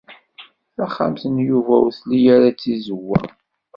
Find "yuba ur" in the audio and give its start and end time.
1.49-1.89